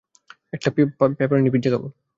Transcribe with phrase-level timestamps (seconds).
[0.53, 0.69] একটা
[1.17, 1.83] pepperoni pizza খাব!